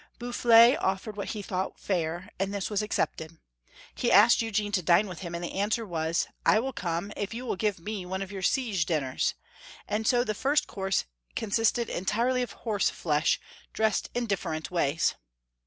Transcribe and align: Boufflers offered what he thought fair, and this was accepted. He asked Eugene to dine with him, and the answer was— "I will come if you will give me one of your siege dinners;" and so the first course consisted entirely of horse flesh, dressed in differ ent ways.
Boufflers 0.17 0.77
offered 0.81 1.15
what 1.15 1.27
he 1.29 1.43
thought 1.43 1.79
fair, 1.79 2.29
and 2.39 2.51
this 2.51 2.71
was 2.71 2.81
accepted. 2.81 3.37
He 3.93 4.11
asked 4.11 4.41
Eugene 4.41 4.71
to 4.71 4.81
dine 4.81 5.07
with 5.07 5.19
him, 5.19 5.35
and 5.35 5.43
the 5.43 5.53
answer 5.53 5.85
was— 5.85 6.25
"I 6.43 6.59
will 6.59 6.73
come 6.73 7.11
if 7.15 7.35
you 7.35 7.45
will 7.45 7.55
give 7.55 7.77
me 7.77 8.03
one 8.07 8.23
of 8.23 8.31
your 8.31 8.41
siege 8.41 8.87
dinners;" 8.87 9.35
and 9.87 10.07
so 10.07 10.23
the 10.23 10.33
first 10.33 10.65
course 10.65 11.05
consisted 11.35 11.87
entirely 11.87 12.41
of 12.41 12.53
horse 12.53 12.89
flesh, 12.89 13.39
dressed 13.73 14.09
in 14.15 14.25
differ 14.25 14.55
ent 14.55 14.71
ways. 14.71 15.13